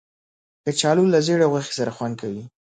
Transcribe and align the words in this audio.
کچالو 0.65 1.03
له 1.13 1.19
زېړې 1.25 1.45
غوښې 1.51 1.73
سره 1.79 1.91
خوند 1.97 2.15
کوي 2.21 2.43